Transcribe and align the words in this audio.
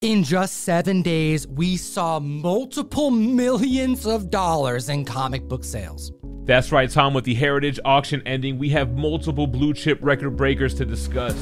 In 0.00 0.22
just 0.22 0.58
seven 0.58 1.02
days, 1.02 1.48
we 1.48 1.76
saw 1.76 2.20
multiple 2.20 3.10
millions 3.10 4.06
of 4.06 4.30
dollars 4.30 4.90
in 4.90 5.04
comic 5.04 5.48
book 5.48 5.64
sales. 5.64 6.12
That's 6.44 6.70
right, 6.70 6.88
Tom. 6.88 7.14
With 7.14 7.24
the 7.24 7.34
Heritage 7.34 7.80
auction 7.84 8.22
ending, 8.24 8.58
we 8.58 8.68
have 8.68 8.96
multiple 8.96 9.48
blue 9.48 9.74
chip 9.74 9.98
record 10.00 10.36
breakers 10.36 10.72
to 10.74 10.84
discuss. 10.84 11.34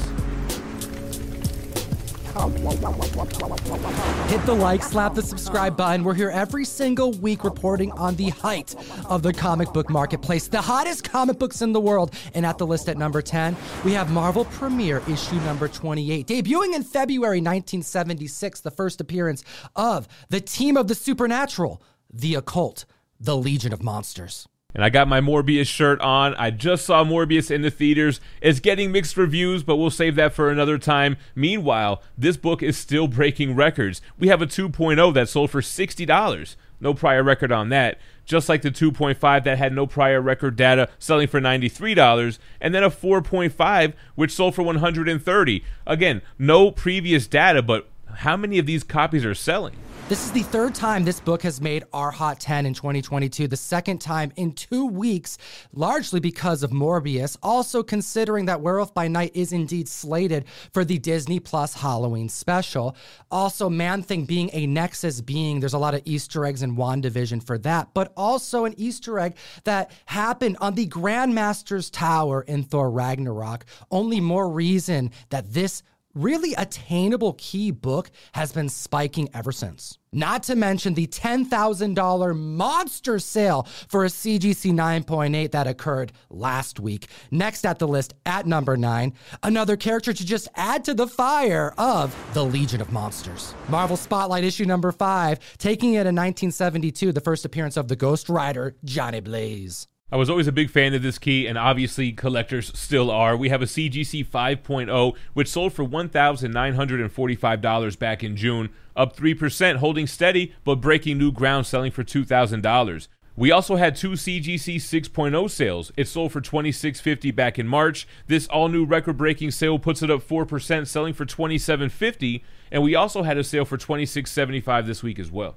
Hit 4.28 4.44
the 4.44 4.54
like, 4.54 4.82
slap 4.82 5.14
the 5.14 5.22
subscribe 5.22 5.74
button. 5.74 6.04
We're 6.04 6.12
here 6.12 6.28
every 6.28 6.66
single 6.66 7.12
week 7.12 7.44
reporting 7.44 7.92
on 7.92 8.14
the 8.16 8.28
height 8.28 8.74
of 9.06 9.22
the 9.22 9.32
comic 9.32 9.72
book 9.72 9.88
marketplace, 9.88 10.46
the 10.46 10.60
hottest 10.60 11.02
comic 11.02 11.38
books 11.38 11.62
in 11.62 11.72
the 11.72 11.80
world. 11.80 12.12
And 12.34 12.44
at 12.44 12.58
the 12.58 12.66
list 12.66 12.90
at 12.90 12.98
number 12.98 13.22
10, 13.22 13.56
we 13.84 13.92
have 13.92 14.10
Marvel 14.10 14.44
Premiere 14.44 15.02
issue 15.08 15.36
number 15.36 15.66
28. 15.66 16.26
Debuting 16.26 16.74
in 16.74 16.82
February 16.82 17.38
1976, 17.38 18.60
the 18.60 18.70
first 18.70 19.00
appearance 19.00 19.42
of 19.74 20.06
the 20.28 20.40
team 20.40 20.76
of 20.76 20.88
the 20.88 20.94
supernatural, 20.94 21.80
the 22.12 22.34
occult, 22.34 22.84
the 23.18 23.36
Legion 23.36 23.72
of 23.72 23.82
Monsters 23.82 24.46
and 24.76 24.84
I 24.84 24.90
got 24.90 25.08
my 25.08 25.22
Morbius 25.22 25.68
shirt 25.68 25.98
on. 26.02 26.34
I 26.34 26.50
just 26.50 26.84
saw 26.84 27.02
Morbius 27.02 27.50
in 27.50 27.62
the 27.62 27.70
theaters. 27.70 28.20
It's 28.42 28.60
getting 28.60 28.92
mixed 28.92 29.16
reviews, 29.16 29.62
but 29.62 29.76
we'll 29.76 29.88
save 29.88 30.16
that 30.16 30.34
for 30.34 30.50
another 30.50 30.76
time. 30.76 31.16
Meanwhile, 31.34 32.02
this 32.18 32.36
book 32.36 32.62
is 32.62 32.76
still 32.76 33.08
breaking 33.08 33.54
records. 33.54 34.02
We 34.18 34.28
have 34.28 34.42
a 34.42 34.46
2.0 34.46 35.14
that 35.14 35.30
sold 35.30 35.50
for 35.50 35.62
$60. 35.62 36.56
No 36.78 36.92
prior 36.92 37.22
record 37.22 37.50
on 37.50 37.70
that. 37.70 37.98
Just 38.26 38.50
like 38.50 38.60
the 38.60 38.70
2.5 38.70 39.44
that 39.44 39.56
had 39.56 39.72
no 39.72 39.86
prior 39.86 40.20
record 40.20 40.56
data 40.56 40.90
selling 40.98 41.28
for 41.28 41.40
$93 41.40 42.38
and 42.60 42.74
then 42.74 42.84
a 42.84 42.90
4.5 42.90 43.94
which 44.14 44.32
sold 44.32 44.54
for 44.54 44.62
130. 44.62 45.64
Again, 45.86 46.20
no 46.38 46.70
previous 46.70 47.26
data, 47.26 47.62
but 47.62 47.88
how 48.16 48.36
many 48.36 48.58
of 48.58 48.66
these 48.66 48.84
copies 48.84 49.24
are 49.24 49.34
selling? 49.34 49.76
This 50.08 50.24
is 50.24 50.30
the 50.30 50.44
third 50.44 50.72
time 50.72 51.02
this 51.02 51.18
book 51.18 51.42
has 51.42 51.60
made 51.60 51.82
our 51.92 52.12
Hot 52.12 52.38
10 52.38 52.64
in 52.64 52.74
2022, 52.74 53.48
the 53.48 53.56
second 53.56 54.00
time 54.00 54.30
in 54.36 54.52
two 54.52 54.86
weeks, 54.86 55.36
largely 55.72 56.20
because 56.20 56.62
of 56.62 56.70
Morbius. 56.70 57.36
Also, 57.42 57.82
considering 57.82 58.44
that 58.44 58.60
Werewolf 58.60 58.94
by 58.94 59.08
Night 59.08 59.32
is 59.34 59.52
indeed 59.52 59.88
slated 59.88 60.44
for 60.72 60.84
the 60.84 61.00
Disney 61.00 61.40
Plus 61.40 61.74
Halloween 61.74 62.28
special. 62.28 62.94
Also, 63.32 63.68
Man 63.68 64.00
Thing 64.00 64.26
being 64.26 64.48
a 64.52 64.68
Nexus 64.68 65.20
being, 65.20 65.58
there's 65.58 65.74
a 65.74 65.78
lot 65.78 65.94
of 65.94 66.02
Easter 66.04 66.46
eggs 66.46 66.62
in 66.62 66.76
WandaVision 66.76 67.44
for 67.44 67.58
that, 67.58 67.88
but 67.92 68.12
also 68.16 68.64
an 68.64 68.74
Easter 68.76 69.18
egg 69.18 69.34
that 69.64 69.90
happened 70.04 70.56
on 70.60 70.76
the 70.76 70.86
Grandmaster's 70.86 71.90
Tower 71.90 72.42
in 72.42 72.62
Thor 72.62 72.92
Ragnarok. 72.92 73.66
Only 73.90 74.20
more 74.20 74.48
reason 74.48 75.10
that 75.30 75.52
this 75.52 75.82
really 76.16 76.54
attainable 76.54 77.34
key 77.34 77.70
book 77.70 78.10
has 78.32 78.50
been 78.50 78.68
spiking 78.68 79.28
ever 79.34 79.52
since. 79.52 79.98
Not 80.12 80.44
to 80.44 80.56
mention 80.56 80.94
the 80.94 81.06
$10,000 81.06 82.36
monster 82.38 83.18
sale 83.18 83.64
for 83.88 84.04
a 84.04 84.08
CGC 84.08 84.72
9.8 84.72 85.50
that 85.50 85.66
occurred 85.66 86.12
last 86.30 86.80
week. 86.80 87.08
Next 87.30 87.66
at 87.66 87.78
the 87.78 87.86
list, 87.86 88.14
at 88.24 88.46
number 88.46 88.78
nine, 88.78 89.12
another 89.42 89.76
character 89.76 90.14
to 90.14 90.24
just 90.24 90.48
add 90.54 90.84
to 90.84 90.94
the 90.94 91.06
fire 91.06 91.74
of 91.76 92.16
the 92.32 92.44
Legion 92.44 92.80
of 92.80 92.90
Monsters. 92.92 93.54
Marvel 93.68 93.96
Spotlight 93.96 94.44
issue 94.44 94.64
number 94.64 94.90
five, 94.90 95.38
taking 95.58 95.90
it 95.90 96.06
in 96.06 96.14
1972, 96.16 97.12
the 97.12 97.20
first 97.20 97.44
appearance 97.44 97.76
of 97.76 97.88
the 97.88 97.96
Ghost 97.96 98.30
Rider, 98.30 98.74
Johnny 98.84 99.20
Blaze. 99.20 99.86
I 100.12 100.16
was 100.16 100.30
always 100.30 100.46
a 100.46 100.52
big 100.52 100.70
fan 100.70 100.94
of 100.94 101.02
this 101.02 101.18
key, 101.18 101.48
and 101.48 101.58
obviously 101.58 102.12
collectors 102.12 102.70
still 102.78 103.10
are. 103.10 103.36
We 103.36 103.48
have 103.48 103.60
a 103.60 103.66
CGC 103.66 104.24
5.0, 104.24 105.16
which 105.34 105.48
sold 105.48 105.72
for 105.72 105.84
$1,945 105.84 107.98
back 107.98 108.22
in 108.22 108.36
June, 108.36 108.70
up 108.94 109.16
3%, 109.16 109.78
holding 109.78 110.06
steady, 110.06 110.54
but 110.62 110.76
breaking 110.76 111.18
new 111.18 111.32
ground, 111.32 111.66
selling 111.66 111.90
for 111.90 112.04
$2,000. 112.04 113.08
We 113.34 113.50
also 113.50 113.74
had 113.74 113.96
two 113.96 114.12
CGC 114.12 114.76
6.0 114.76 115.50
sales. 115.50 115.90
It 115.96 116.06
sold 116.06 116.30
for 116.30 116.40
$26.50 116.40 117.34
back 117.34 117.58
in 117.58 117.66
March. 117.66 118.06
This 118.28 118.46
all 118.46 118.68
new 118.68 118.84
record 118.84 119.16
breaking 119.16 119.50
sale 119.50 119.80
puts 119.80 120.04
it 120.04 120.10
up 120.10 120.22
4%, 120.22 120.86
selling 120.86 121.14
for 121.14 121.26
$27.50. 121.26 122.44
And 122.70 122.84
we 122.84 122.94
also 122.94 123.24
had 123.24 123.38
a 123.38 123.44
sale 123.44 123.64
for 123.64 123.76
$26.75 123.76 124.86
this 124.86 125.02
week 125.02 125.18
as 125.18 125.32
well. 125.32 125.56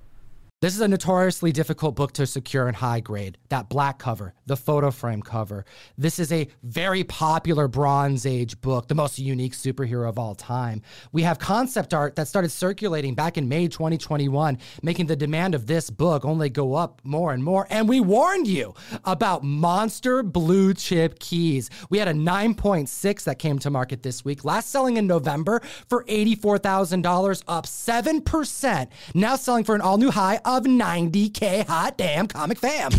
This 0.62 0.76
is 0.76 0.82
a 0.82 0.90
notoriously 0.90 1.54
difficult 1.54 1.96
book 1.96 2.12
to 2.12 2.28
secure 2.28 2.68
in 2.68 2.76
high 2.76 3.00
grade. 3.00 3.38
That 3.48 3.70
black 3.70 3.98
cover, 3.98 4.34
the 4.46 4.58
photo 4.58 4.92
frame 4.92 5.22
cover. 5.22 5.64
This 5.98 6.20
is 6.20 6.34
a 6.34 6.50
very 6.64 7.06
popular 7.06 7.70
Bronze 7.70 8.26
Age 8.26 8.60
book, 8.60 8.90
the 8.90 8.94
most 8.94 9.18
unique 9.20 9.54
superhero 9.54 10.10
of 10.10 10.20
all 10.20 10.36
time. 10.36 10.82
We 11.14 11.22
have 11.22 11.40
concept 11.40 11.94
art 11.94 12.18
that 12.18 12.28
started 12.28 12.50
circulating 12.50 13.16
back 13.16 13.38
in 13.38 13.48
May 13.48 13.70
2021, 13.70 14.58
making 14.84 15.06
the 15.06 15.16
demand 15.16 15.56
of 15.56 15.66
this 15.66 15.90
book 15.90 16.26
only 16.26 16.50
go 16.50 16.76
up 16.76 17.00
more 17.06 17.32
and 17.32 17.42
more. 17.42 17.66
And 17.70 17.88
we 17.88 18.02
warned 18.02 18.50
you 18.50 18.74
about 19.06 19.46
monster 19.46 20.24
blue 20.24 20.74
chip 20.74 21.20
keys. 21.20 21.70
We 21.90 22.00
had 22.00 22.10
a 22.10 22.14
9.6 22.14 23.24
that 23.24 23.40
came 23.40 23.60
to 23.60 23.70
market 23.70 24.04
this 24.04 24.26
week, 24.26 24.44
last 24.44 24.72
selling 24.72 24.98
in 24.98 25.08
November 25.08 25.62
for 25.88 26.04
$84,000, 26.04 27.44
up 27.48 27.66
7%. 27.66 28.88
Now 29.14 29.38
selling 29.38 29.64
for 29.64 29.74
an 29.74 29.80
all 29.80 29.98
new 29.98 30.12
high 30.12 30.42
of 30.58 30.64
90K 30.64 31.68
hot 31.68 31.96
damn 31.96 32.28
comic 32.28 32.58
fam. 32.58 32.92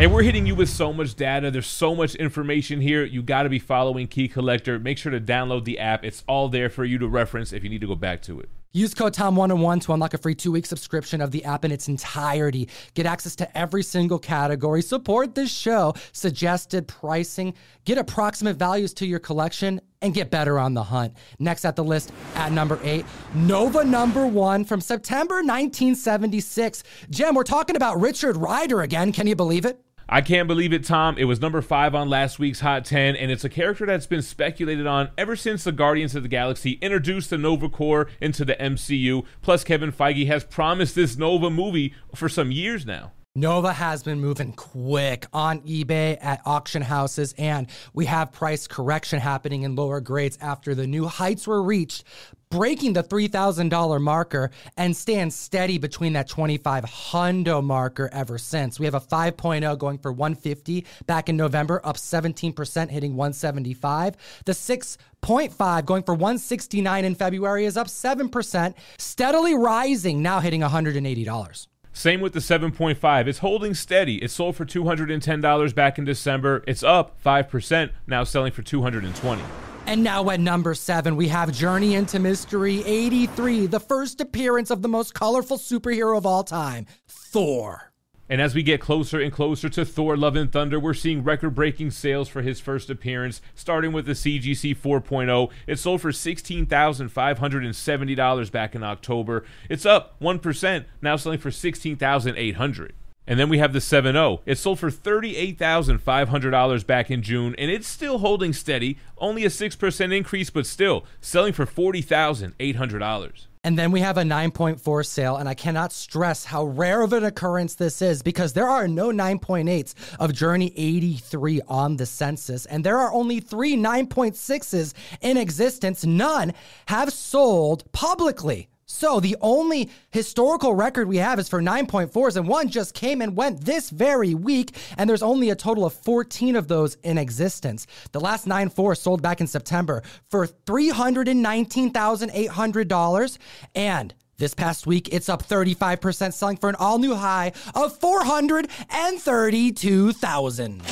And 0.00 0.12
we're 0.12 0.22
hitting 0.22 0.46
you 0.46 0.56
with 0.56 0.68
so 0.68 0.92
much 0.92 1.14
data. 1.14 1.50
There's 1.50 1.66
so 1.66 1.94
much 1.94 2.16
information 2.16 2.80
here. 2.80 3.04
You 3.04 3.22
got 3.22 3.44
to 3.44 3.48
be 3.48 3.60
following 3.60 4.08
Key 4.08 4.26
Collector. 4.26 4.80
Make 4.80 4.98
sure 4.98 5.12
to 5.12 5.20
download 5.20 5.64
the 5.64 5.78
app. 5.78 6.04
It's 6.04 6.24
all 6.26 6.48
there 6.48 6.68
for 6.68 6.84
you 6.84 6.98
to 6.98 7.06
reference 7.06 7.52
if 7.52 7.62
you 7.62 7.70
need 7.70 7.82
to 7.82 7.86
go 7.86 7.94
back 7.94 8.20
to 8.22 8.40
it. 8.40 8.48
Use 8.74 8.94
code 8.94 9.12
TOM101 9.12 9.82
to 9.82 9.92
unlock 9.92 10.14
a 10.14 10.18
free 10.18 10.34
two 10.34 10.50
week 10.50 10.64
subscription 10.64 11.20
of 11.20 11.30
the 11.30 11.44
app 11.44 11.66
in 11.66 11.70
its 11.70 11.88
entirety. 11.88 12.70
Get 12.94 13.04
access 13.04 13.36
to 13.36 13.58
every 13.58 13.82
single 13.82 14.18
category, 14.18 14.80
support 14.80 15.34
this 15.34 15.52
show, 15.52 15.92
suggested 16.12 16.88
pricing, 16.88 17.52
get 17.84 17.98
approximate 17.98 18.56
values 18.56 18.94
to 18.94 19.06
your 19.06 19.18
collection, 19.18 19.78
and 20.00 20.14
get 20.14 20.30
better 20.30 20.58
on 20.58 20.72
the 20.72 20.84
hunt. 20.84 21.14
Next 21.38 21.66
at 21.66 21.76
the 21.76 21.84
list 21.84 22.12
at 22.34 22.50
number 22.50 22.80
eight, 22.82 23.04
Nova 23.34 23.84
number 23.84 24.26
one 24.26 24.64
from 24.64 24.80
September 24.80 25.36
1976. 25.36 26.82
Gem, 27.10 27.34
we're 27.34 27.44
talking 27.44 27.76
about 27.76 28.00
Richard 28.00 28.38
Rider 28.38 28.80
again. 28.80 29.12
Can 29.12 29.26
you 29.26 29.36
believe 29.36 29.66
it? 29.66 29.84
I 30.12 30.20
can't 30.20 30.46
believe 30.46 30.74
it, 30.74 30.84
Tom. 30.84 31.16
It 31.16 31.24
was 31.24 31.40
number 31.40 31.62
five 31.62 31.94
on 31.94 32.10
last 32.10 32.38
week's 32.38 32.60
Hot 32.60 32.84
10, 32.84 33.16
and 33.16 33.30
it's 33.30 33.44
a 33.44 33.48
character 33.48 33.86
that's 33.86 34.06
been 34.06 34.20
speculated 34.20 34.86
on 34.86 35.08
ever 35.16 35.34
since 35.36 35.64
the 35.64 35.72
Guardians 35.72 36.14
of 36.14 36.22
the 36.22 36.28
Galaxy 36.28 36.72
introduced 36.82 37.30
the 37.30 37.38
Nova 37.38 37.70
Corps 37.70 38.10
into 38.20 38.44
the 38.44 38.54
MCU. 38.56 39.24
Plus, 39.40 39.64
Kevin 39.64 39.90
Feige 39.90 40.26
has 40.26 40.44
promised 40.44 40.94
this 40.94 41.16
Nova 41.16 41.48
movie 41.48 41.94
for 42.14 42.28
some 42.28 42.52
years 42.52 42.84
now. 42.84 43.12
Nova 43.34 43.72
has 43.72 44.02
been 44.02 44.20
moving 44.20 44.52
quick 44.52 45.24
on 45.32 45.62
eBay 45.62 46.18
at 46.20 46.42
auction 46.44 46.82
houses, 46.82 47.34
and 47.38 47.66
we 47.94 48.04
have 48.04 48.32
price 48.32 48.66
correction 48.66 49.18
happening 49.18 49.62
in 49.62 49.74
lower 49.74 50.02
grades 50.02 50.36
after 50.42 50.74
the 50.74 50.86
new 50.86 51.06
heights 51.06 51.46
were 51.46 51.62
reached, 51.62 52.04
breaking 52.52 52.92
the 52.92 53.02
$3,000 53.02 54.00
marker 54.00 54.50
and 54.76 54.94
stand 54.94 55.32
steady 55.32 55.78
between 55.78 56.12
that 56.12 56.28
25 56.28 56.84
hundo 56.84 57.64
marker 57.64 58.10
ever 58.12 58.36
since. 58.36 58.78
We 58.78 58.84
have 58.84 58.94
a 58.94 59.00
5.0 59.00 59.78
going 59.78 59.98
for 59.98 60.12
150 60.12 60.84
back 61.06 61.30
in 61.30 61.36
November, 61.38 61.80
up 61.82 61.96
17%, 61.96 62.90
hitting 62.90 63.16
175. 63.16 64.16
The 64.44 64.52
6.5 64.52 65.84
going 65.86 66.02
for 66.02 66.14
169 66.14 67.04
in 67.06 67.14
February 67.14 67.64
is 67.64 67.78
up 67.78 67.86
7%, 67.86 68.74
steadily 68.98 69.54
rising, 69.54 70.20
now 70.20 70.40
hitting 70.40 70.60
$180. 70.60 71.66
Same 71.94 72.20
with 72.20 72.34
the 72.34 72.40
7.5. 72.40 73.26
It's 73.26 73.38
holding 73.38 73.72
steady. 73.72 74.22
It 74.22 74.30
sold 74.30 74.56
for 74.56 74.66
$210 74.66 75.74
back 75.74 75.98
in 75.98 76.04
December. 76.04 76.62
It's 76.66 76.82
up 76.82 77.22
5%, 77.22 77.90
now 78.06 78.24
selling 78.24 78.52
for 78.52 78.62
220. 78.62 79.42
And 79.86 80.04
now 80.04 80.30
at 80.30 80.40
number 80.40 80.74
seven, 80.74 81.16
we 81.16 81.28
have 81.28 81.52
Journey 81.52 81.94
into 81.94 82.18
Mystery 82.18 82.82
83, 82.84 83.66
the 83.66 83.80
first 83.80 84.20
appearance 84.20 84.70
of 84.70 84.80
the 84.80 84.88
most 84.88 85.12
colorful 85.12 85.58
superhero 85.58 86.16
of 86.16 86.24
all 86.24 86.44
time, 86.44 86.86
Thor. 87.08 87.92
And 88.28 88.40
as 88.40 88.54
we 88.54 88.62
get 88.62 88.80
closer 88.80 89.20
and 89.20 89.32
closer 89.32 89.68
to 89.68 89.84
Thor 89.84 90.16
Love 90.16 90.36
and 90.36 90.50
Thunder, 90.50 90.80
we're 90.80 90.94
seeing 90.94 91.22
record 91.22 91.54
breaking 91.54 91.90
sales 91.90 92.28
for 92.28 92.40
his 92.40 92.60
first 92.60 92.88
appearance, 92.88 93.42
starting 93.54 93.92
with 93.92 94.06
the 94.06 94.12
CGC 94.12 94.74
4.0. 94.74 95.50
It 95.66 95.78
sold 95.78 96.00
for 96.00 96.12
$16,570 96.12 98.52
back 98.52 98.74
in 98.74 98.82
October. 98.82 99.44
It's 99.68 99.84
up 99.84 100.18
1%, 100.20 100.84
now 101.02 101.16
selling 101.16 101.40
for 101.40 101.50
$16,800. 101.50 102.92
And 103.32 103.40
then 103.40 103.48
we 103.48 103.56
have 103.56 103.72
the 103.72 103.78
7.0. 103.78 104.40
It 104.44 104.58
sold 104.58 104.78
for 104.78 104.90
$38,500 104.90 106.86
back 106.86 107.10
in 107.10 107.22
June, 107.22 107.54
and 107.56 107.70
it's 107.70 107.88
still 107.88 108.18
holding 108.18 108.52
steady, 108.52 108.98
only 109.16 109.46
a 109.46 109.48
6% 109.48 110.14
increase, 110.14 110.50
but 110.50 110.66
still 110.66 111.06
selling 111.22 111.54
for 111.54 111.64
$40,800. 111.64 113.46
And 113.64 113.78
then 113.78 113.90
we 113.90 114.00
have 114.00 114.18
a 114.18 114.22
9.4 114.22 115.06
sale, 115.06 115.36
and 115.36 115.48
I 115.48 115.54
cannot 115.54 115.94
stress 115.94 116.44
how 116.44 116.64
rare 116.64 117.00
of 117.00 117.14
an 117.14 117.24
occurrence 117.24 117.74
this 117.74 118.02
is 118.02 118.22
because 118.22 118.52
there 118.52 118.68
are 118.68 118.86
no 118.86 119.08
9.8s 119.08 119.94
of 120.20 120.34
Journey 120.34 120.70
83 120.76 121.62
on 121.68 121.96
the 121.96 122.04
census, 122.04 122.66
and 122.66 122.84
there 122.84 122.98
are 122.98 123.14
only 123.14 123.40
three 123.40 123.78
9.6s 123.78 124.92
in 125.22 125.38
existence. 125.38 126.04
None 126.04 126.52
have 126.88 127.10
sold 127.14 127.90
publicly. 127.92 128.68
So 128.92 129.20
the 129.20 129.36
only 129.40 129.88
historical 130.10 130.74
record 130.74 131.08
we 131.08 131.16
have 131.16 131.38
is 131.38 131.48
for 131.48 131.62
9.4s, 131.62 132.36
and 132.36 132.46
one 132.46 132.68
just 132.68 132.92
came 132.92 133.22
and 133.22 133.34
went 133.34 133.64
this 133.64 133.88
very 133.88 134.34
week, 134.34 134.76
and 134.98 135.08
there's 135.08 135.22
only 135.22 135.48
a 135.48 135.56
total 135.56 135.86
of 135.86 135.94
14 135.94 136.56
of 136.56 136.68
those 136.68 136.98
in 137.02 137.16
existence. 137.16 137.86
The 138.12 138.20
last 138.20 138.46
9.4 138.46 138.98
sold 138.98 139.22
back 139.22 139.40
in 139.40 139.46
September 139.46 140.02
for 140.28 140.46
$319,800, 140.46 143.38
and 143.74 144.14
this 144.36 144.52
past 144.54 144.86
week, 144.86 145.08
it's 145.10 145.30
up 145.30 145.42
35%, 145.42 146.34
selling 146.34 146.58
for 146.58 146.68
an 146.68 146.76
all 146.76 146.98
new 146.98 147.14
high 147.14 147.52
of 147.74 147.98
432,000. 147.98 150.82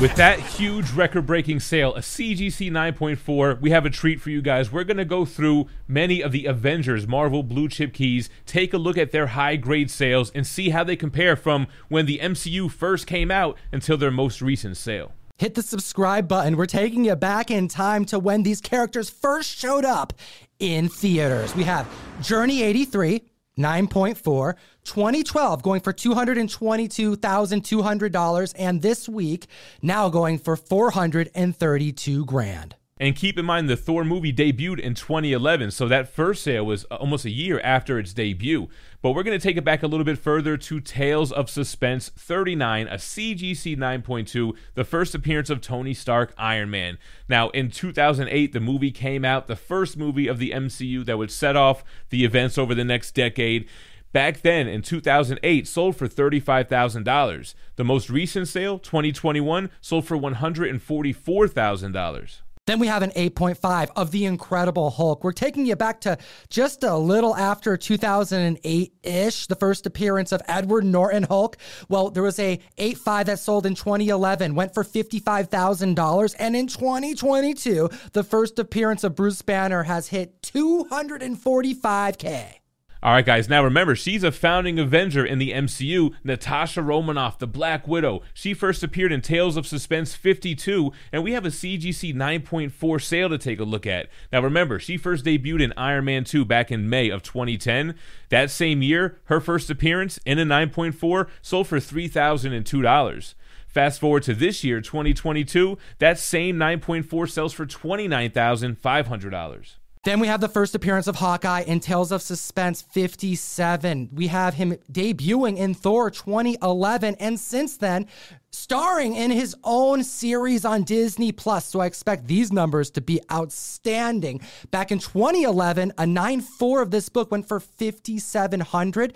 With 0.00 0.16
that 0.16 0.40
huge 0.40 0.90
record 0.92 1.26
breaking 1.26 1.60
sale, 1.60 1.94
a 1.94 1.98
CGC 1.98 2.70
9.4, 2.70 3.60
we 3.60 3.68
have 3.68 3.84
a 3.84 3.90
treat 3.90 4.18
for 4.18 4.30
you 4.30 4.40
guys. 4.40 4.72
We're 4.72 4.84
going 4.84 4.96
to 4.96 5.04
go 5.04 5.26
through 5.26 5.66
many 5.86 6.22
of 6.22 6.32
the 6.32 6.46
Avengers 6.46 7.06
Marvel 7.06 7.42
blue 7.42 7.68
chip 7.68 7.92
keys, 7.92 8.30
take 8.46 8.72
a 8.72 8.78
look 8.78 8.96
at 8.96 9.10
their 9.10 9.26
high 9.26 9.56
grade 9.56 9.90
sales, 9.90 10.30
and 10.34 10.46
see 10.46 10.70
how 10.70 10.84
they 10.84 10.96
compare 10.96 11.36
from 11.36 11.66
when 11.90 12.06
the 12.06 12.18
MCU 12.18 12.70
first 12.70 13.06
came 13.06 13.30
out 13.30 13.58
until 13.72 13.98
their 13.98 14.10
most 14.10 14.40
recent 14.40 14.78
sale. 14.78 15.12
Hit 15.36 15.54
the 15.54 15.62
subscribe 15.62 16.26
button. 16.26 16.56
We're 16.56 16.64
taking 16.64 17.04
you 17.04 17.14
back 17.14 17.50
in 17.50 17.68
time 17.68 18.06
to 18.06 18.18
when 18.18 18.42
these 18.42 18.62
characters 18.62 19.10
first 19.10 19.54
showed 19.54 19.84
up 19.84 20.14
in 20.58 20.88
theaters. 20.88 21.54
We 21.54 21.64
have 21.64 21.86
Journey 22.22 22.62
83, 22.62 23.20
9.4. 23.58 24.54
2012 24.84 25.62
going 25.62 25.80
for 25.80 25.92
$222,200 25.92 28.54
and 28.58 28.82
this 28.82 29.08
week 29.08 29.46
now 29.82 30.08
going 30.08 30.38
for 30.38 30.56
432 30.56 32.24
grand. 32.24 32.74
And 33.00 33.16
keep 33.16 33.38
in 33.38 33.46
mind 33.46 33.70
the 33.70 33.78
Thor 33.78 34.04
movie 34.04 34.30
debuted 34.30 34.78
in 34.78 34.92
2011, 34.92 35.70
so 35.70 35.88
that 35.88 36.06
first 36.06 36.44
sale 36.44 36.66
was 36.66 36.84
almost 36.84 37.24
a 37.24 37.30
year 37.30 37.58
after 37.64 37.98
its 37.98 38.12
debut. 38.12 38.68
But 39.00 39.12
we're 39.12 39.22
going 39.22 39.38
to 39.38 39.42
take 39.42 39.56
it 39.56 39.64
back 39.64 39.82
a 39.82 39.86
little 39.86 40.04
bit 40.04 40.18
further 40.18 40.58
to 40.58 40.80
Tales 40.80 41.32
of 41.32 41.48
Suspense 41.48 42.10
39, 42.10 42.88
a 42.88 42.96
CGC 42.96 43.78
9.2, 43.78 44.52
the 44.74 44.84
first 44.84 45.14
appearance 45.14 45.48
of 45.48 45.62
Tony 45.62 45.94
Stark 45.94 46.34
Iron 46.36 46.68
Man. 46.68 46.98
Now, 47.26 47.48
in 47.50 47.70
2008, 47.70 48.52
the 48.52 48.60
movie 48.60 48.90
came 48.90 49.24
out, 49.24 49.46
the 49.46 49.56
first 49.56 49.96
movie 49.96 50.28
of 50.28 50.38
the 50.38 50.50
MCU 50.50 51.02
that 51.06 51.16
would 51.16 51.30
set 51.30 51.56
off 51.56 51.82
the 52.10 52.26
events 52.26 52.58
over 52.58 52.74
the 52.74 52.84
next 52.84 53.14
decade. 53.14 53.66
Back 54.12 54.42
then 54.42 54.66
in 54.66 54.82
2008, 54.82 55.68
sold 55.68 55.96
for 55.96 56.08
$35,000. 56.08 57.54
The 57.76 57.84
most 57.84 58.10
recent 58.10 58.48
sale, 58.48 58.80
2021, 58.80 59.70
sold 59.80 60.04
for 60.04 60.16
$144,000. 60.16 62.40
Then 62.66 62.78
we 62.78 62.88
have 62.88 63.02
an 63.02 63.12
8.5 63.12 63.88
of 63.96 64.10
The 64.12 64.26
Incredible 64.26 64.90
Hulk. 64.90 65.24
We're 65.24 65.32
taking 65.32 65.64
you 65.66 65.76
back 65.76 66.02
to 66.02 66.18
just 66.50 66.84
a 66.84 66.94
little 66.96 67.34
after 67.34 67.74
2008 67.76 68.92
ish, 69.02 69.46
the 69.48 69.56
first 69.56 69.86
appearance 69.86 70.30
of 70.30 70.40
Edward 70.46 70.84
Norton 70.84 71.24
Hulk. 71.24 71.56
Well, 71.88 72.10
there 72.10 72.22
was 72.22 72.38
a 72.38 72.60
8.5 72.78 73.24
that 73.24 73.40
sold 73.40 73.66
in 73.66 73.74
2011, 73.74 74.54
went 74.54 74.74
for 74.74 74.84
$55,000. 74.84 76.36
And 76.38 76.54
in 76.54 76.66
2022, 76.68 77.90
the 78.12 78.22
first 78.22 78.58
appearance 78.58 79.04
of 79.04 79.16
Bruce 79.16 79.40
Banner 79.42 79.84
has 79.84 80.08
hit 80.08 80.42
245K. 80.42 82.59
All 83.02 83.14
right, 83.14 83.24
guys. 83.24 83.48
Now 83.48 83.64
remember, 83.64 83.96
she's 83.96 84.22
a 84.22 84.30
founding 84.30 84.78
Avenger 84.78 85.24
in 85.24 85.38
the 85.38 85.52
MCU. 85.52 86.12
Natasha 86.22 86.82
Romanoff, 86.82 87.38
the 87.38 87.46
Black 87.46 87.88
Widow. 87.88 88.20
She 88.34 88.52
first 88.52 88.82
appeared 88.82 89.10
in 89.10 89.22
Tales 89.22 89.56
of 89.56 89.66
Suspense 89.66 90.14
52, 90.14 90.92
and 91.10 91.24
we 91.24 91.32
have 91.32 91.46
a 91.46 91.50
CGC 91.50 92.14
9.4 92.14 93.02
sale 93.02 93.30
to 93.30 93.38
take 93.38 93.58
a 93.58 93.64
look 93.64 93.86
at. 93.86 94.08
Now 94.30 94.42
remember, 94.42 94.78
she 94.78 94.98
first 94.98 95.24
debuted 95.24 95.62
in 95.62 95.72
Iron 95.78 96.04
Man 96.04 96.24
2 96.24 96.44
back 96.44 96.70
in 96.70 96.90
May 96.90 97.08
of 97.08 97.22
2010. 97.22 97.94
That 98.28 98.50
same 98.50 98.82
year, 98.82 99.18
her 99.24 99.40
first 99.40 99.70
appearance 99.70 100.18
in 100.26 100.38
a 100.38 100.44
9.4 100.44 101.26
sold 101.40 101.68
for 101.68 101.78
$3,002. 101.78 103.34
Fast 103.66 103.98
forward 103.98 104.24
to 104.24 104.34
this 104.34 104.62
year, 104.62 104.82
2022, 104.82 105.78
that 106.00 106.18
same 106.18 106.56
9.4 106.56 107.30
sells 107.30 107.54
for 107.54 107.64
$29,500. 107.64 109.76
Then 110.02 110.18
we 110.18 110.28
have 110.28 110.40
the 110.40 110.48
first 110.48 110.74
appearance 110.74 111.08
of 111.08 111.16
Hawkeye 111.16 111.60
in 111.60 111.78
Tales 111.78 112.10
of 112.10 112.22
Suspense 112.22 112.80
57. 112.80 114.08
We 114.14 114.28
have 114.28 114.54
him 114.54 114.78
debuting 114.90 115.58
in 115.58 115.74
Thor 115.74 116.10
2011, 116.10 117.16
and 117.20 117.38
since 117.38 117.76
then, 117.76 118.06
starring 118.50 119.14
in 119.14 119.30
his 119.30 119.54
own 119.62 120.02
series 120.02 120.64
on 120.64 120.84
Disney 120.84 121.32
Plus. 121.32 121.66
So 121.66 121.80
I 121.80 121.86
expect 121.86 122.28
these 122.28 122.50
numbers 122.50 122.90
to 122.92 123.02
be 123.02 123.20
outstanding. 123.30 124.40
Back 124.70 124.90
in 124.90 125.00
2011, 125.00 125.92
a 125.98 126.04
9.4 126.04 126.80
of 126.80 126.90
this 126.90 127.10
book 127.10 127.30
went 127.30 127.46
for 127.46 127.60
5,700. 127.60 129.12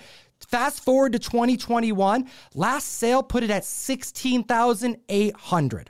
Fast 0.46 0.84
forward 0.84 1.12
to 1.12 1.19
2021, 1.19 2.28
last 2.54 2.98
sale 2.98 3.22
put 3.22 3.42
it 3.42 3.48
at 3.48 3.64
16,800. 3.64 5.88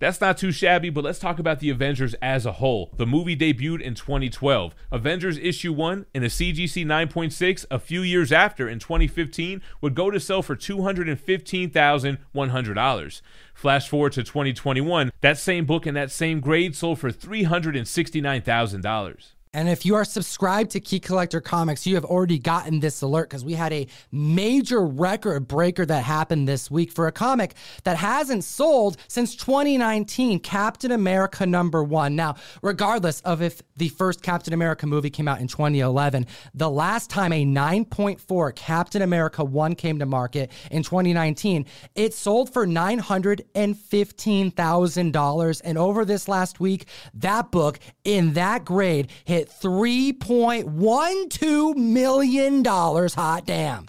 That's 0.00 0.20
not 0.20 0.36
too 0.38 0.50
shabby, 0.50 0.88
but 0.88 1.04
let's 1.04 1.18
talk 1.18 1.38
about 1.38 1.60
the 1.60 1.68
Avengers 1.68 2.14
as 2.22 2.46
a 2.46 2.52
whole. 2.52 2.90
The 2.96 3.06
movie 3.06 3.36
debuted 3.36 3.82
in 3.82 3.94
2012. 3.94 4.74
Avengers 4.90 5.36
Issue 5.36 5.74
1 5.74 6.06
in 6.14 6.24
a 6.24 6.28
CGC 6.28 6.86
9.6 6.86 7.66
a 7.70 7.78
few 7.78 8.00
years 8.00 8.32
after 8.32 8.66
in 8.66 8.78
2015 8.78 9.60
would 9.82 9.94
go 9.94 10.10
to 10.10 10.18
sell 10.18 10.40
for 10.40 10.56
$215,100. 10.56 13.22
Flash 13.52 13.90
forward 13.90 14.12
to 14.12 14.22
2021, 14.22 15.12
that 15.20 15.36
same 15.36 15.66
book 15.66 15.86
in 15.86 15.92
that 15.92 16.10
same 16.10 16.40
grade 16.40 16.74
sold 16.74 16.98
for 16.98 17.12
$369,000. 17.12 19.32
And 19.52 19.68
if 19.68 19.84
you 19.84 19.96
are 19.96 20.04
subscribed 20.04 20.70
to 20.70 20.78
Key 20.78 21.00
Collector 21.00 21.40
Comics, 21.40 21.84
you 21.84 21.96
have 21.96 22.04
already 22.04 22.38
gotten 22.38 22.78
this 22.78 23.02
alert 23.02 23.28
because 23.28 23.44
we 23.44 23.54
had 23.54 23.72
a 23.72 23.88
major 24.12 24.86
record 24.86 25.48
breaker 25.48 25.84
that 25.84 26.04
happened 26.04 26.46
this 26.46 26.70
week 26.70 26.92
for 26.92 27.08
a 27.08 27.12
comic 27.12 27.54
that 27.82 27.96
hasn't 27.96 28.44
sold 28.44 28.96
since 29.08 29.34
2019, 29.34 30.38
Captain 30.38 30.92
America 30.92 31.44
number 31.46 31.82
one. 31.82 32.14
Now, 32.14 32.36
regardless 32.62 33.20
of 33.22 33.42
if 33.42 33.60
the 33.74 33.88
first 33.88 34.22
Captain 34.22 34.54
America 34.54 34.86
movie 34.86 35.10
came 35.10 35.26
out 35.26 35.40
in 35.40 35.48
2011, 35.48 36.28
the 36.54 36.70
last 36.70 37.10
time 37.10 37.32
a 37.32 37.44
9.4 37.44 38.54
Captain 38.54 39.02
America 39.02 39.42
1 39.42 39.74
came 39.74 39.98
to 39.98 40.06
market 40.06 40.52
in 40.70 40.84
2019, 40.84 41.66
it 41.96 42.14
sold 42.14 42.52
for 42.52 42.68
$915,000. 42.68 45.60
And 45.64 45.76
over 45.76 46.04
this 46.04 46.28
last 46.28 46.60
week, 46.60 46.86
that 47.14 47.50
book 47.50 47.80
in 48.04 48.34
that 48.34 48.64
grade 48.64 49.10
hit 49.24 49.39
hit 49.40 49.50
$3.12 49.50 51.76
million. 51.76 52.64
Hot 52.64 53.46
damn. 53.46 53.86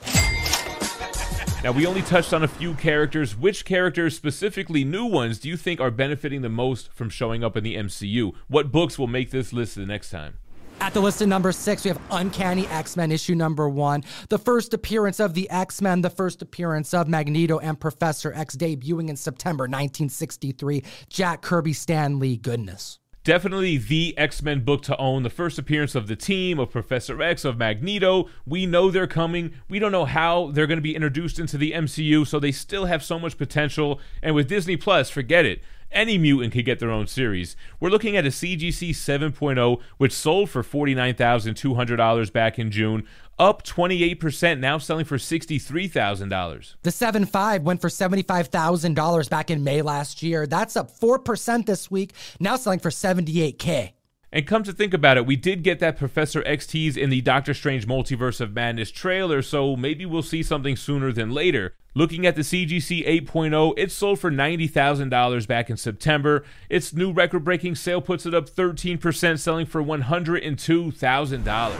Now, 1.63 1.71
we 1.71 1.85
only 1.85 2.01
touched 2.01 2.33
on 2.33 2.43
a 2.43 2.47
few 2.47 2.73
characters. 2.73 3.37
Which 3.37 3.65
characters, 3.65 4.15
specifically 4.15 4.83
new 4.83 5.05
ones, 5.05 5.37
do 5.39 5.47
you 5.47 5.57
think 5.57 5.79
are 5.79 5.91
benefiting 5.91 6.41
the 6.41 6.49
most 6.49 6.91
from 6.93 7.09
showing 7.09 7.43
up 7.43 7.55
in 7.55 7.63
the 7.63 7.75
MCU? 7.75 8.33
What 8.47 8.71
books 8.71 8.97
will 8.97 9.05
make 9.07 9.29
this 9.29 9.53
list 9.53 9.75
the 9.75 9.85
next 9.85 10.09
time? 10.09 10.39
At 10.79 10.95
the 10.95 11.01
list 11.01 11.21
of 11.21 11.27
number 11.27 11.51
six, 11.51 11.83
we 11.83 11.89
have 11.89 12.01
Uncanny 12.09 12.65
X 12.67 12.97
Men 12.97 13.11
issue 13.11 13.35
number 13.35 13.69
one, 13.69 14.03
the 14.29 14.39
first 14.39 14.73
appearance 14.73 15.19
of 15.19 15.35
the 15.35 15.47
X 15.51 15.79
Men, 15.79 16.01
the 16.01 16.09
first 16.09 16.41
appearance 16.41 16.95
of 16.95 17.07
Magneto 17.07 17.59
and 17.59 17.79
Professor 17.79 18.33
X 18.33 18.55
debuting 18.55 19.09
in 19.09 19.15
September 19.15 19.65
1963. 19.65 20.83
Jack 21.09 21.43
Kirby 21.43 21.73
Stan 21.73 22.17
Lee 22.17 22.37
goodness 22.37 22.97
definitely 23.23 23.77
the 23.77 24.17
X 24.17 24.41
Men 24.41 24.63
book 24.63 24.81
to 24.83 24.97
own. 24.97 25.23
The 25.23 25.29
first 25.29 25.57
appearance 25.59 25.95
of 25.95 26.07
the 26.07 26.15
team, 26.15 26.59
of 26.59 26.71
Professor 26.71 27.21
X, 27.21 27.45
of 27.45 27.57
Magneto. 27.57 28.29
We 28.45 28.65
know 28.65 28.91
they're 28.91 29.07
coming. 29.07 29.53
We 29.69 29.79
don't 29.79 29.91
know 29.91 30.05
how 30.05 30.51
they're 30.51 30.67
going 30.67 30.77
to 30.77 30.81
be 30.81 30.95
introduced 30.95 31.39
into 31.39 31.57
the 31.57 31.71
MCU, 31.71 32.25
so 32.25 32.39
they 32.39 32.51
still 32.51 32.85
have 32.85 33.03
so 33.03 33.19
much 33.19 33.37
potential. 33.37 33.99
And 34.21 34.35
with 34.35 34.49
Disney 34.49 34.77
Plus, 34.77 35.09
forget 35.09 35.45
it. 35.45 35.61
Any 35.91 36.17
mutant 36.17 36.53
could 36.53 36.65
get 36.65 36.79
their 36.79 36.91
own 36.91 37.07
series. 37.07 37.55
We're 37.79 37.89
looking 37.89 38.15
at 38.15 38.25
a 38.25 38.29
CGC 38.29 38.91
7.0, 38.91 39.81
which 39.97 40.13
sold 40.13 40.49
for 40.49 40.63
$49,200 40.63 42.31
back 42.31 42.57
in 42.57 42.71
June, 42.71 43.07
up 43.37 43.63
28%, 43.63 44.59
now 44.59 44.77
selling 44.77 45.05
for 45.05 45.17
$63,000. 45.17 46.75
The 46.83 46.89
7.5 46.89 47.63
went 47.63 47.81
for 47.81 47.89
$75,000 47.89 49.29
back 49.29 49.51
in 49.51 49.63
May 49.63 49.81
last 49.81 50.23
year. 50.23 50.47
That's 50.47 50.77
up 50.77 50.91
4% 50.91 51.65
this 51.65 51.91
week, 51.91 52.13
now 52.39 52.55
selling 52.55 52.79
for 52.79 52.89
78K. 52.89 53.93
And 54.33 54.47
come 54.47 54.63
to 54.63 54.71
think 54.71 54.93
about 54.93 55.17
it, 55.17 55.25
we 55.25 55.35
did 55.35 55.61
get 55.61 55.79
that 55.79 55.97
Professor 55.97 56.41
X 56.45 56.65
tease 56.65 56.95
in 56.95 57.09
the 57.09 57.19
Doctor 57.19 57.53
Strange 57.53 57.85
Multiverse 57.85 58.39
of 58.39 58.53
Madness 58.53 58.89
trailer, 58.89 59.41
so 59.41 59.75
maybe 59.75 60.05
we'll 60.05 60.21
see 60.21 60.41
something 60.41 60.77
sooner 60.77 61.11
than 61.11 61.31
later. 61.31 61.73
Looking 61.93 62.25
at 62.25 62.37
the 62.37 62.41
CGC 62.41 63.05
8.0, 63.27 63.73
it 63.75 63.91
sold 63.91 64.19
for 64.19 64.31
$90,000 64.31 65.45
back 65.47 65.69
in 65.69 65.75
September. 65.75 66.45
Its 66.69 66.93
new 66.93 67.11
record 67.11 67.43
breaking 67.43 67.75
sale 67.75 67.99
puts 67.99 68.25
it 68.25 68.33
up 68.33 68.49
13%, 68.49 69.37
selling 69.37 69.65
for 69.65 69.83
$102,000. 69.83 71.75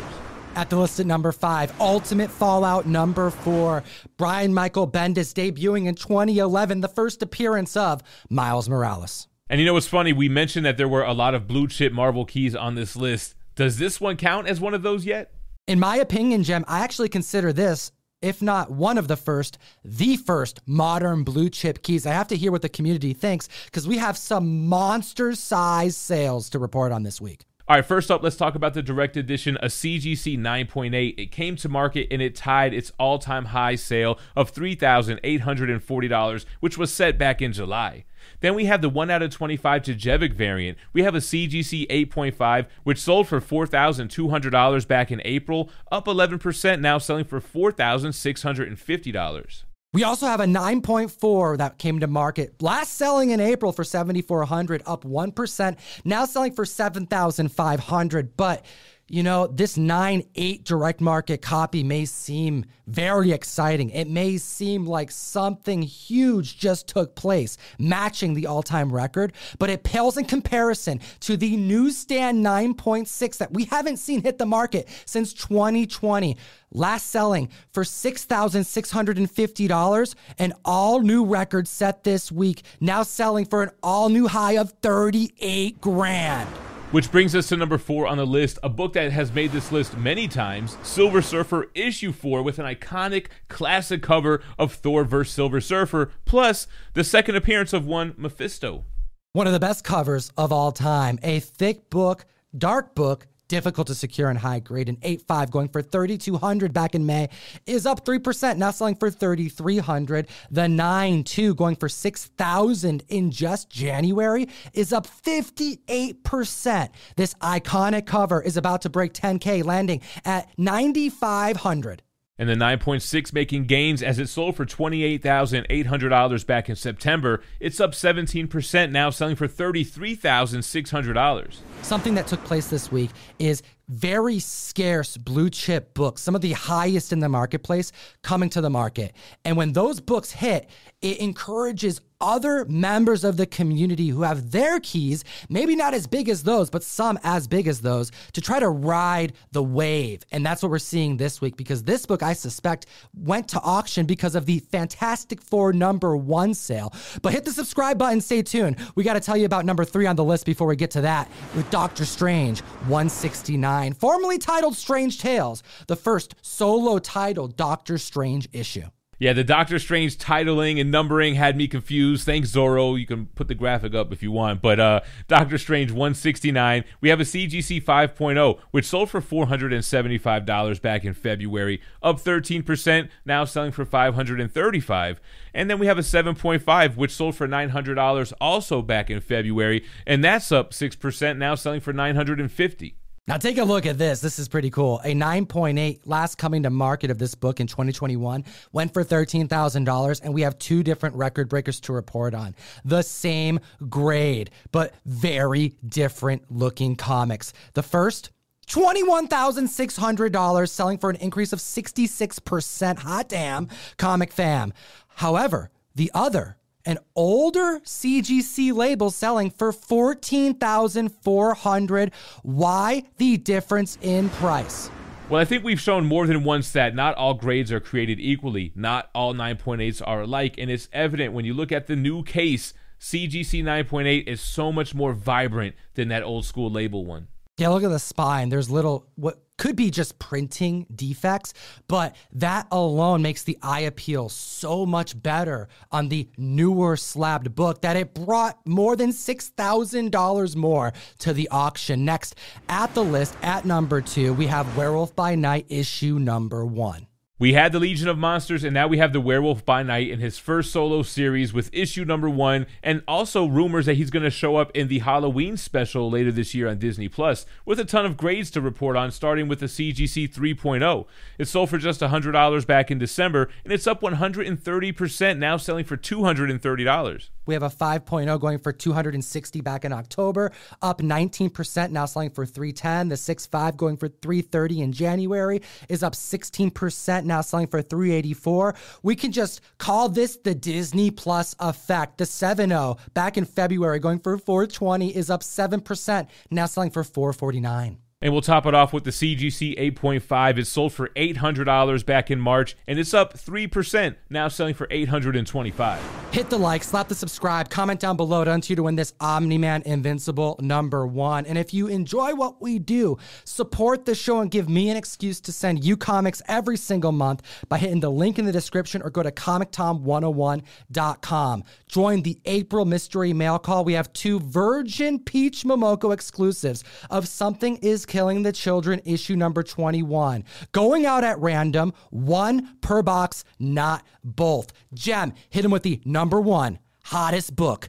At 0.53 0.69
the 0.69 0.75
list 0.75 0.99
at 0.99 1.05
number 1.05 1.31
five, 1.31 1.71
Ultimate 1.79 2.29
Fallout 2.29 2.85
number 2.85 3.29
four, 3.29 3.85
Brian 4.17 4.53
Michael 4.53 4.85
Bendis 4.85 5.33
debuting 5.33 5.85
in 5.87 5.95
2011, 5.95 6.81
the 6.81 6.89
first 6.89 7.21
appearance 7.21 7.77
of 7.77 8.03
Miles 8.29 8.67
Morales. 8.67 9.29
And 9.51 9.59
you 9.59 9.65
know 9.65 9.73
what's 9.73 9.85
funny? 9.85 10.13
We 10.13 10.29
mentioned 10.29 10.65
that 10.65 10.77
there 10.77 10.87
were 10.87 11.03
a 11.03 11.11
lot 11.11 11.35
of 11.35 11.45
blue 11.45 11.67
chip 11.67 11.91
Marvel 11.91 12.23
keys 12.23 12.55
on 12.55 12.75
this 12.75 12.95
list. 12.95 13.35
Does 13.55 13.77
this 13.77 13.99
one 13.99 14.15
count 14.15 14.47
as 14.47 14.61
one 14.61 14.73
of 14.73 14.81
those 14.81 15.05
yet? 15.05 15.33
In 15.67 15.77
my 15.77 15.97
opinion, 15.97 16.43
Gem, 16.43 16.63
I 16.69 16.79
actually 16.79 17.09
consider 17.09 17.51
this, 17.51 17.91
if 18.21 18.41
not 18.41 18.71
one 18.71 18.97
of 18.97 19.09
the 19.09 19.17
first, 19.17 19.57
the 19.83 20.15
first 20.15 20.61
modern 20.65 21.25
blue 21.25 21.49
chip 21.49 21.83
keys. 21.83 22.05
I 22.05 22.13
have 22.13 22.29
to 22.29 22.37
hear 22.37 22.49
what 22.49 22.61
the 22.61 22.69
community 22.69 23.11
thinks 23.11 23.49
because 23.65 23.85
we 23.85 23.97
have 23.97 24.17
some 24.17 24.69
monster 24.69 25.35
size 25.35 25.97
sales 25.97 26.49
to 26.51 26.57
report 26.57 26.93
on 26.93 27.03
this 27.03 27.19
week. 27.19 27.45
All 27.67 27.75
right, 27.75 27.85
first 27.85 28.09
up, 28.09 28.23
let's 28.23 28.37
talk 28.37 28.55
about 28.55 28.73
the 28.73 28.81
direct 28.81 29.15
edition, 29.15 29.55
a 29.61 29.67
CGC 29.67 30.35
9.8. 30.37 31.13
It 31.17 31.31
came 31.31 31.55
to 31.57 31.69
market 31.69 32.07
and 32.09 32.19
it 32.21 32.35
tied 32.35 32.73
its 32.73 32.91
all 32.97 33.19
time 33.19 33.45
high 33.45 33.75
sale 33.75 34.17
of 34.35 34.51
$3,840, 34.51 36.45
which 36.59 36.77
was 36.77 36.93
set 36.93 37.17
back 37.17 37.41
in 37.41 37.53
July. 37.53 38.03
Then 38.39 38.55
we 38.55 38.65
have 38.65 38.81
the 38.81 38.89
1 38.89 39.11
out 39.11 39.21
of 39.21 39.29
25 39.29 39.83
Djurdjevic 39.83 40.33
variant. 40.33 40.77
We 40.91 41.03
have 41.03 41.15
a 41.15 41.19
CGC 41.19 41.87
8.5, 41.87 42.65
which 42.83 42.99
sold 42.99 43.27
for 43.27 43.39
$4,200 43.39 44.87
back 44.87 45.11
in 45.11 45.21
April, 45.23 45.69
up 45.91 46.07
11%, 46.07 46.79
now 46.79 46.97
selling 46.97 47.25
for 47.25 47.39
$4,650. 47.39 49.63
We 49.93 50.05
also 50.05 50.25
have 50.25 50.39
a 50.39 50.45
9.4 50.45 51.57
that 51.57 51.77
came 51.77 51.99
to 51.99 52.07
market. 52.07 52.61
Last 52.61 52.93
selling 52.93 53.31
in 53.31 53.41
April 53.41 53.73
for 53.73 53.83
7400 53.83 54.83
up 54.85 55.03
1%, 55.03 55.77
now 56.05 56.23
selling 56.23 56.53
for 56.53 56.63
7500, 56.63 58.37
but 58.37 58.65
you 59.11 59.21
know, 59.23 59.45
this 59.45 59.75
9 59.75 60.23
8 60.35 60.63
direct 60.63 61.01
market 61.01 61.41
copy 61.41 61.83
may 61.83 62.05
seem 62.05 62.63
very 62.87 63.33
exciting. 63.33 63.89
It 63.89 64.07
may 64.07 64.37
seem 64.37 64.85
like 64.85 65.11
something 65.11 65.81
huge 65.81 66.57
just 66.57 66.87
took 66.87 67.13
place, 67.13 67.57
matching 67.77 68.33
the 68.33 68.47
all 68.47 68.63
time 68.63 68.89
record, 68.89 69.33
but 69.59 69.69
it 69.69 69.83
pales 69.83 70.17
in 70.17 70.23
comparison 70.23 71.01
to 71.21 71.35
the 71.35 71.57
newsstand 71.57 72.45
9.6 72.45 73.37
that 73.37 73.53
we 73.53 73.65
haven't 73.65 73.97
seen 73.97 74.21
hit 74.21 74.37
the 74.37 74.45
market 74.45 74.87
since 75.05 75.33
2020. 75.33 76.37
Last 76.71 77.07
selling 77.07 77.49
for 77.73 77.83
$6,650, 77.83 80.15
an 80.39 80.53
all 80.63 81.01
new 81.01 81.25
record 81.25 81.67
set 81.67 82.05
this 82.05 82.31
week, 82.31 82.61
now 82.79 83.03
selling 83.03 83.43
for 83.43 83.61
an 83.61 83.71
all 83.83 84.07
new 84.07 84.29
high 84.29 84.53
of 84.53 84.71
38 84.81 85.81
grand. 85.81 86.47
Which 86.91 87.09
brings 87.09 87.33
us 87.35 87.47
to 87.47 87.55
number 87.55 87.77
four 87.77 88.05
on 88.05 88.17
the 88.17 88.25
list, 88.25 88.59
a 88.61 88.67
book 88.67 88.91
that 88.93 89.13
has 89.13 89.31
made 89.31 89.53
this 89.53 89.71
list 89.71 89.97
many 89.97 90.27
times 90.27 90.75
Silver 90.83 91.21
Surfer 91.21 91.67
Issue 91.73 92.11
4, 92.11 92.43
with 92.43 92.59
an 92.59 92.65
iconic 92.65 93.27
classic 93.47 94.03
cover 94.03 94.41
of 94.59 94.73
Thor 94.73 95.05
vs. 95.05 95.33
Silver 95.33 95.61
Surfer, 95.61 96.11
plus 96.25 96.67
the 96.93 97.05
second 97.05 97.37
appearance 97.37 97.71
of 97.71 97.85
one 97.85 98.13
Mephisto. 98.17 98.83
One 99.31 99.47
of 99.47 99.53
the 99.53 99.59
best 99.59 99.85
covers 99.85 100.33
of 100.35 100.51
all 100.51 100.73
time. 100.73 101.17
A 101.23 101.39
thick 101.39 101.89
book, 101.89 102.25
dark 102.57 102.93
book, 102.93 103.25
difficult 103.51 103.87
to 103.87 103.93
secure 103.93 104.29
and 104.29 104.39
high 104.39 104.59
grade. 104.59 104.87
An 104.87 104.95
8.5 104.97 105.51
going 105.51 105.67
for 105.67 105.81
3,200 105.81 106.71
back 106.71 106.95
in 106.95 107.05
May 107.05 107.27
is 107.65 107.85
up 107.85 108.05
3%, 108.05 108.55
now 108.55 108.71
selling 108.71 108.95
for 108.95 109.11
3,300. 109.11 110.27
The 110.49 110.61
9.2 110.61 111.55
going 111.57 111.75
for 111.75 111.89
6,000 111.89 113.03
in 113.09 113.29
just 113.29 113.69
January 113.69 114.47
is 114.73 114.93
up 114.93 115.05
58%. 115.05 116.89
This 117.17 117.33
iconic 117.35 118.05
cover 118.05 118.41
is 118.41 118.55
about 118.55 118.83
to 118.83 118.89
break 118.89 119.13
10K, 119.13 119.65
landing 119.65 120.01
at 120.23 120.49
9,500 120.57 122.03
and 122.41 122.49
the 122.49 122.55
9.6 122.55 123.33
making 123.33 123.65
gains 123.65 124.01
as 124.01 124.17
it 124.17 124.27
sold 124.27 124.55
for 124.55 124.65
$28,800 124.65 126.45
back 126.47 126.69
in 126.69 126.75
September. 126.75 127.43
It's 127.59 127.79
up 127.79 127.91
17%, 127.91 128.89
now 128.89 129.11
selling 129.11 129.35
for 129.35 129.47
$33,600. 129.47 131.57
Something 131.83 132.15
that 132.15 132.25
took 132.25 132.43
place 132.43 132.67
this 132.67 132.91
week 132.91 133.11
is 133.37 133.61
very 133.91 134.39
scarce 134.39 135.17
blue 135.17 135.49
chip 135.49 135.93
books, 135.93 136.21
some 136.21 136.33
of 136.33 136.41
the 136.41 136.53
highest 136.53 137.11
in 137.11 137.19
the 137.19 137.29
marketplace, 137.29 137.91
coming 138.21 138.49
to 138.49 138.61
the 138.61 138.69
market. 138.69 139.13
And 139.43 139.57
when 139.57 139.73
those 139.73 139.99
books 139.99 140.31
hit, 140.31 140.69
it 141.01 141.19
encourages 141.19 141.99
other 142.21 142.65
members 142.65 143.23
of 143.23 143.35
the 143.35 143.45
community 143.45 144.07
who 144.07 144.21
have 144.21 144.51
their 144.51 144.79
keys, 144.79 145.23
maybe 145.49 145.75
not 145.75 145.93
as 145.93 146.07
big 146.07 146.29
as 146.29 146.43
those, 146.43 146.69
but 146.69 146.83
some 146.83 147.19
as 147.23 147.47
big 147.47 147.67
as 147.67 147.81
those, 147.81 148.11
to 148.33 148.41
try 148.41 148.59
to 148.59 148.69
ride 148.69 149.33
the 149.51 149.63
wave. 149.63 150.23
And 150.31 150.45
that's 150.45 150.61
what 150.61 150.69
we're 150.69 150.79
seeing 150.79 151.17
this 151.17 151.41
week 151.41 151.57
because 151.57 151.83
this 151.83 152.05
book, 152.05 152.21
I 152.21 152.33
suspect, 152.33 152.85
went 153.13 153.47
to 153.49 153.61
auction 153.61 154.05
because 154.05 154.35
of 154.35 154.45
the 154.45 154.59
Fantastic 154.59 155.41
Four 155.41 155.73
number 155.73 156.15
one 156.15 156.53
sale. 156.53 156.93
But 157.21 157.33
hit 157.33 157.43
the 157.43 157.51
subscribe 157.51 157.97
button, 157.97 158.21
stay 158.21 158.43
tuned. 158.43 158.77
We 158.95 159.03
got 159.03 159.13
to 159.13 159.19
tell 159.19 159.35
you 159.35 159.45
about 159.45 159.65
number 159.65 159.83
three 159.83 160.05
on 160.05 160.15
the 160.15 160.23
list 160.23 160.45
before 160.45 160.67
we 160.67 160.75
get 160.75 160.91
to 160.91 161.01
that 161.01 161.29
with 161.55 161.69
Doctor 161.71 162.05
Strange 162.05 162.61
169, 162.61 163.80
formerly 163.97 164.37
titled 164.37 164.77
Strange 164.77 165.19
Tales, 165.19 165.63
the 165.87 165.95
first 165.95 166.35
solo 166.41 166.99
titled 166.99 167.57
Doctor 167.57 167.97
Strange 167.97 168.47
issue. 168.53 168.87
Yeah, 169.21 169.33
the 169.33 169.43
Doctor 169.43 169.77
Strange 169.77 170.17
titling 170.17 170.81
and 170.81 170.89
numbering 170.89 171.35
had 171.35 171.55
me 171.55 171.67
confused. 171.67 172.25
Thanks, 172.25 172.49
Zorro. 172.49 172.99
You 172.99 173.05
can 173.05 173.27
put 173.27 173.47
the 173.47 173.53
graphic 173.53 173.93
up 173.93 174.11
if 174.11 174.23
you 174.23 174.31
want. 174.31 174.63
But 174.63 174.79
uh, 174.79 175.01
Doctor 175.27 175.59
Strange 175.59 175.91
169. 175.91 176.83
We 177.01 177.09
have 177.09 177.19
a 177.19 177.23
CGC 177.23 177.83
5.0, 177.83 178.59
which 178.71 178.87
sold 178.87 179.11
for 179.11 179.21
$475 179.21 180.81
back 180.81 181.05
in 181.05 181.13
February, 181.13 181.83
up 182.01 182.19
13%, 182.19 183.09
now 183.23 183.45
selling 183.45 183.71
for 183.71 183.85
$535. 183.85 185.17
And 185.53 185.69
then 185.69 185.77
we 185.77 185.85
have 185.85 185.99
a 185.99 186.01
7.5, 186.01 186.95
which 186.95 187.13
sold 187.13 187.35
for 187.35 187.47
$900 187.47 188.33
also 188.41 188.81
back 188.81 189.11
in 189.11 189.21
February, 189.21 189.85
and 190.07 190.23
that's 190.23 190.51
up 190.51 190.71
6%, 190.71 191.37
now 191.37 191.53
selling 191.53 191.79
for 191.79 191.93
950 191.93 192.95
now 193.27 193.37
take 193.37 193.57
a 193.57 193.63
look 193.63 193.85
at 193.85 193.97
this. 193.97 194.19
This 194.19 194.39
is 194.39 194.47
pretty 194.47 194.69
cool. 194.69 194.99
A 195.03 195.13
9.8 195.13 196.01
last 196.05 196.37
coming 196.37 196.63
to 196.63 196.69
market 196.69 197.11
of 197.11 197.17
this 197.17 197.35
book 197.35 197.59
in 197.59 197.67
2021 197.67 198.43
went 198.71 198.93
for 198.93 199.03
$13,000 199.03 200.21
and 200.23 200.33
we 200.33 200.41
have 200.41 200.57
two 200.57 200.83
different 200.83 201.15
record 201.15 201.47
breakers 201.47 201.79
to 201.81 201.93
report 201.93 202.33
on. 202.33 202.55
The 202.83 203.03
same 203.03 203.59
grade, 203.89 204.49
but 204.71 204.93
very 205.05 205.75
different 205.87 206.51
looking 206.51 206.95
comics. 206.95 207.53
The 207.73 207.83
first 207.83 208.31
$21,600 208.67 210.69
selling 210.69 210.97
for 210.97 211.09
an 211.09 211.15
increase 211.17 211.53
of 211.53 211.59
66%. 211.59 212.99
Hot 212.99 213.29
damn, 213.29 213.67
comic 213.97 214.31
fam. 214.31 214.73
However, 215.15 215.69
the 215.93 216.09
other 216.13 216.57
an 216.85 216.99
older 217.15 217.79
CGC 217.83 218.71
label 218.73 219.09
selling 219.11 219.49
for 219.49 219.71
14,400. 219.71 222.11
Why 222.43 223.03
the 223.17 223.37
difference 223.37 223.97
in 224.01 224.27
price? 224.29 224.91
Well, 225.29 225.39
I 225.39 225.45
think 225.45 225.63
we've 225.63 225.79
shown 225.79 226.05
more 226.05 226.27
than 226.27 226.43
once 226.43 226.71
that 226.71 226.93
not 226.93 227.15
all 227.15 227.33
grades 227.35 227.71
are 227.71 227.79
created 227.79 228.19
equally. 228.19 228.73
Not 228.75 229.09
all 229.15 229.33
9.8s 229.33 230.01
are 230.05 230.23
alike, 230.23 230.55
and 230.57 230.69
it's 230.69 230.89
evident 230.91 231.31
when 231.33 231.45
you 231.45 231.53
look 231.53 231.71
at 231.71 231.87
the 231.87 231.95
new 231.95 232.21
case. 232.23 232.73
CGC 232.99 233.63
9.8 233.63 234.27
is 234.27 234.41
so 234.41 234.73
much 234.73 234.93
more 234.93 235.13
vibrant 235.13 235.75
than 235.93 236.09
that 236.09 236.23
old 236.23 236.43
school 236.45 236.69
label 236.69 237.05
one. 237.05 237.29
Yeah, 237.57 237.69
look 237.69 237.83
at 237.83 237.89
the 237.89 237.99
spine. 237.99 238.49
There's 238.49 238.69
little 238.69 239.07
what 239.15 239.41
could 239.61 239.75
be 239.75 239.91
just 239.91 240.17
printing 240.17 240.87
defects, 240.95 241.53
but 241.87 242.15
that 242.31 242.65
alone 242.71 243.21
makes 243.21 243.43
the 243.43 243.55
eye 243.61 243.81
appeal 243.81 244.27
so 244.27 244.87
much 244.87 245.21
better 245.21 245.67
on 245.91 246.09
the 246.09 246.27
newer 246.35 246.97
slabbed 246.97 247.53
book 247.53 247.79
that 247.81 247.95
it 247.95 248.15
brought 248.15 248.57
more 248.65 248.95
than 248.95 249.11
$6,000 249.11 250.55
more 250.55 250.93
to 251.19 251.31
the 251.31 251.47
auction. 251.49 252.03
Next, 252.03 252.33
at 252.69 252.91
the 252.95 253.03
list, 253.03 253.37
at 253.43 253.63
number 253.63 254.01
two, 254.01 254.33
we 254.33 254.47
have 254.47 254.75
Werewolf 254.75 255.15
by 255.15 255.35
Night 255.35 255.67
issue 255.69 256.17
number 256.17 256.65
one. 256.65 257.05
We 257.41 257.53
had 257.53 257.71
the 257.71 257.79
Legion 257.79 258.07
of 258.07 258.19
Monsters, 258.19 258.63
and 258.63 258.71
now 258.71 258.85
we 258.85 258.99
have 258.99 259.13
the 259.13 259.19
Werewolf 259.19 259.65
by 259.65 259.81
Night 259.81 260.11
in 260.11 260.19
his 260.19 260.37
first 260.37 260.71
solo 260.71 261.01
series 261.01 261.53
with 261.53 261.71
issue 261.73 262.05
number 262.05 262.29
one, 262.29 262.67
and 262.83 263.01
also 263.07 263.47
rumors 263.47 263.87
that 263.87 263.95
he's 263.95 264.11
going 264.11 264.21
to 264.21 264.29
show 264.29 264.57
up 264.57 264.69
in 264.75 264.89
the 264.89 264.99
Halloween 264.99 265.57
special 265.57 266.07
later 266.11 266.31
this 266.31 266.53
year 266.53 266.67
on 266.67 266.77
Disney 266.77 267.07
Plus, 267.07 267.47
with 267.65 267.79
a 267.79 267.83
ton 267.83 268.05
of 268.05 268.15
grades 268.15 268.51
to 268.51 268.61
report 268.61 268.95
on, 268.95 269.09
starting 269.09 269.47
with 269.47 269.59
the 269.59 269.65
CGC 269.65 270.31
3.0. 270.31 271.07
It 271.39 271.47
sold 271.47 271.71
for 271.71 271.79
just 271.79 272.01
$100 272.01 272.67
back 272.67 272.91
in 272.91 272.99
December, 272.99 273.49
and 273.63 273.73
it's 273.73 273.87
up 273.87 274.01
130%, 274.01 275.37
now 275.39 275.57
selling 275.57 275.85
for 275.85 275.97
$230. 275.97 277.29
We 277.47 277.55
have 277.55 277.63
a 277.63 277.69
5.0 277.69 278.39
going 278.39 278.59
for 278.59 278.71
260 278.71 279.61
back 279.61 279.83
in 279.83 279.91
October, 279.91 280.51
up 280.83 281.01
19%, 281.01 281.89
now 281.89 282.05
selling 282.05 282.29
for 282.29 282.45
310. 282.45 283.09
The 283.09 283.15
6.5 283.15 283.77
going 283.77 283.97
for 283.97 284.09
330 284.09 284.81
in 284.81 284.91
January 284.91 285.63
is 285.89 286.03
up 286.03 286.13
16%, 286.13 287.30
now 287.31 287.41
selling 287.41 287.67
for 287.67 287.81
384. 287.81 288.75
We 289.03 289.15
can 289.15 289.31
just 289.31 289.61
call 289.77 290.09
this 290.09 290.37
the 290.37 290.53
Disney 290.53 291.11
Plus 291.11 291.55
effect. 291.59 292.17
The 292.17 292.25
7.0 292.25 292.99
back 293.13 293.37
in 293.37 293.45
February 293.45 293.99
going 293.99 294.19
for 294.19 294.37
420 294.37 295.15
is 295.15 295.29
up 295.29 295.41
7%, 295.41 296.27
now 296.51 296.65
selling 296.65 296.91
for 296.91 297.03
449. 297.03 297.97
And 298.21 298.33
we'll 298.33 298.41
top 298.41 298.65
it 298.65 298.75
off 298.75 298.93
with 298.93 299.03
the 299.03 299.11
CGC 299.11 299.77
8.5. 299.95 300.57
It 300.57 300.67
sold 300.67 300.93
for 300.93 301.09
$800 301.09 302.05
back 302.05 302.29
in 302.29 302.39
March, 302.39 302.75
and 302.87 302.99
it's 302.99 303.13
up 303.13 303.33
3%, 303.33 304.15
now 304.29 304.47
selling 304.47 304.75
for 304.75 304.87
825. 304.91 306.01
Hit 306.31 306.49
the 306.49 306.57
like, 306.57 306.83
slap 306.83 307.07
the 307.07 307.15
subscribe, 307.15 307.69
comment 307.69 307.99
down 307.99 308.17
below 308.17 308.45
to 308.45 308.69
you 308.69 308.75
to 308.75 308.83
win 308.83 308.95
this 308.95 309.13
Omni 309.19 309.57
Man 309.57 309.81
Invincible 309.85 310.57
number 310.61 311.07
one. 311.07 311.45
And 311.45 311.57
if 311.57 311.73
you 311.73 311.87
enjoy 311.87 312.35
what 312.35 312.61
we 312.61 312.79
do, 312.79 313.17
support 313.43 314.05
the 314.05 314.15
show 314.15 314.39
and 314.39 314.51
give 314.51 314.69
me 314.69 314.89
an 314.89 314.97
excuse 314.97 315.39
to 315.41 315.51
send 315.51 315.83
you 315.83 315.97
comics 315.97 316.41
every 316.47 316.77
single 316.77 317.11
month 317.11 317.41
by 317.69 317.77
hitting 317.77 317.99
the 317.99 318.11
link 318.11 318.39
in 318.39 318.45
the 318.45 318.51
description 318.51 319.01
or 319.01 319.09
go 319.09 319.23
to 319.23 319.31
comictom101.com. 319.31 321.63
Join 321.87 322.21
the 322.21 322.39
April 322.45 322.85
mystery 322.85 323.33
mail 323.33 323.57
call. 323.59 323.83
We 323.83 323.93
have 323.93 324.13
two 324.13 324.39
Virgin 324.39 325.19
Peach 325.19 325.63
Momoko 325.63 326.13
exclusives 326.13 326.83
of 327.09 327.27
Something 327.27 327.77
is 327.77 328.05
Killing 328.11 328.43
the 328.43 328.51
Children, 328.51 328.99
issue 329.05 329.37
number 329.37 329.63
21. 329.63 330.43
Going 330.73 331.05
out 331.05 331.23
at 331.23 331.39
random, 331.39 331.93
one 332.09 332.75
per 332.81 333.01
box, 333.01 333.45
not 333.57 334.05
both. 334.21 334.73
Gem, 334.93 335.31
hit 335.49 335.63
him 335.63 335.71
with 335.71 335.83
the 335.83 336.01
number 336.03 336.41
one 336.41 336.79
hottest 337.05 337.55
book 337.55 337.87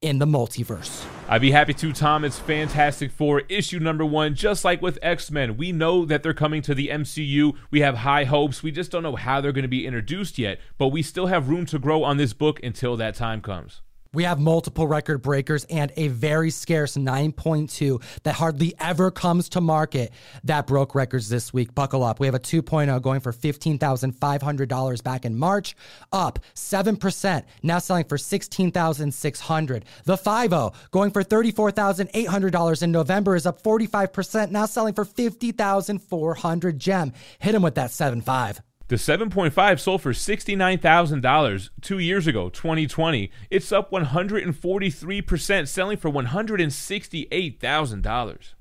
in 0.00 0.20
the 0.20 0.26
multiverse. 0.26 1.04
I'd 1.28 1.40
be 1.40 1.50
happy 1.50 1.74
to, 1.74 1.92
Tom. 1.92 2.24
It's 2.24 2.38
Fantastic 2.38 3.10
Four, 3.10 3.42
issue 3.48 3.80
number 3.80 4.04
one. 4.06 4.36
Just 4.36 4.64
like 4.64 4.80
with 4.80 4.96
X 5.02 5.32
Men, 5.32 5.56
we 5.56 5.72
know 5.72 6.04
that 6.04 6.22
they're 6.22 6.32
coming 6.32 6.62
to 6.62 6.74
the 6.76 6.90
MCU. 6.90 7.56
We 7.72 7.80
have 7.80 7.96
high 7.96 8.22
hopes. 8.22 8.62
We 8.62 8.70
just 8.70 8.92
don't 8.92 9.02
know 9.02 9.16
how 9.16 9.40
they're 9.40 9.50
going 9.50 9.62
to 9.62 9.68
be 9.68 9.88
introduced 9.88 10.38
yet, 10.38 10.60
but 10.78 10.90
we 10.90 11.02
still 11.02 11.26
have 11.26 11.48
room 11.48 11.66
to 11.66 11.80
grow 11.80 12.04
on 12.04 12.16
this 12.16 12.32
book 12.32 12.62
until 12.62 12.96
that 12.98 13.16
time 13.16 13.40
comes. 13.40 13.82
We 14.14 14.24
have 14.24 14.38
multiple 14.38 14.86
record 14.86 15.22
breakers 15.22 15.64
and 15.64 15.92
a 15.96 16.08
very 16.08 16.50
scarce 16.50 16.96
9.2 16.96 18.02
that 18.22 18.34
hardly 18.34 18.74
ever 18.78 19.10
comes 19.10 19.48
to 19.50 19.60
market 19.60 20.12
that 20.44 20.66
broke 20.66 20.94
records 20.94 21.28
this 21.28 21.52
week. 21.52 21.74
Buckle 21.74 22.04
up. 22.04 22.20
We 22.20 22.26
have 22.26 22.34
a 22.34 22.40
2.0 22.40 23.02
going 23.02 23.20
for 23.20 23.32
$15,500 23.32 25.02
back 25.02 25.24
in 25.24 25.36
March, 25.36 25.76
up 26.12 26.38
7%, 26.54 27.44
now 27.62 27.78
selling 27.78 28.04
for 28.04 28.16
16,600. 28.16 29.84
The 30.04 30.16
5.0 30.16 30.74
going 30.90 31.10
for 31.10 31.24
$34,800 31.24 32.82
in 32.82 32.92
November 32.92 33.34
is 33.34 33.46
up 33.46 33.62
45%, 33.62 34.50
now 34.50 34.66
selling 34.66 34.94
for 34.94 35.04
50,400. 35.04 36.78
Gem, 36.78 37.12
hit 37.38 37.54
him 37.54 37.62
with 37.62 37.74
that 37.74 37.90
7.5. 37.90 38.60
The 38.88 38.96
7.5 38.96 39.80
sold 39.80 40.02
for 40.02 40.12
$69,000 40.12 41.70
two 41.80 41.98
years 41.98 42.26
ago, 42.26 42.50
2020. 42.50 43.30
It's 43.50 43.72
up 43.72 43.90
143%, 43.90 45.68
selling 45.68 45.96
for 45.96 46.10
$168,000. 46.10 48.54